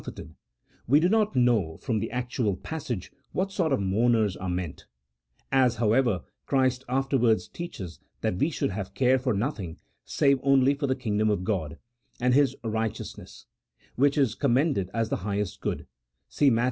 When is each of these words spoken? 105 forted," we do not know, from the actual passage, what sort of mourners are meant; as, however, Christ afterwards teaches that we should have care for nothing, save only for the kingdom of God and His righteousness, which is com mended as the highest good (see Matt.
105 0.03 0.15
forted," 0.25 0.35
we 0.87 0.99
do 0.99 1.07
not 1.07 1.35
know, 1.35 1.77
from 1.77 1.99
the 1.99 2.09
actual 2.09 2.55
passage, 2.55 3.11
what 3.33 3.51
sort 3.51 3.71
of 3.71 3.79
mourners 3.79 4.35
are 4.35 4.49
meant; 4.49 4.87
as, 5.51 5.75
however, 5.75 6.23
Christ 6.47 6.83
afterwards 6.89 7.47
teaches 7.47 7.99
that 8.21 8.37
we 8.37 8.49
should 8.49 8.71
have 8.71 8.95
care 8.95 9.19
for 9.19 9.31
nothing, 9.35 9.77
save 10.03 10.39
only 10.41 10.73
for 10.73 10.87
the 10.87 10.95
kingdom 10.95 11.29
of 11.29 11.43
God 11.43 11.77
and 12.19 12.33
His 12.33 12.55
righteousness, 12.63 13.45
which 13.95 14.17
is 14.17 14.33
com 14.33 14.55
mended 14.55 14.89
as 14.91 15.09
the 15.09 15.17
highest 15.17 15.61
good 15.61 15.85
(see 16.27 16.49
Matt. 16.49 16.59